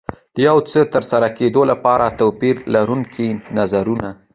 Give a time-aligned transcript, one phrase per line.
[0.35, 4.09] د یو څه ترسره کېدو لپاره توپير لرونکي نظرونه.